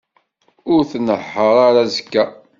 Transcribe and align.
Ur 0.73 0.81
tnehheṛ 0.91 1.55
ara 1.67 1.81
azekka. 1.85 2.23